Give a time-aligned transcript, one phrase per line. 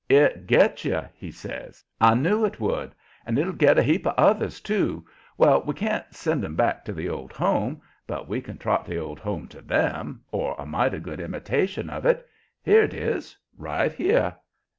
[0.09, 1.83] "It gets you!" he says.
[1.99, 2.95] "I knew it would.
[3.23, 5.05] And it'll get a heap of others, too.
[5.37, 8.97] Well, we can't send 'em back to the old home, but we can trot the
[8.97, 12.27] old home to them, or a mighty good imitation of it.
[12.63, 14.37] Here it is; right here!"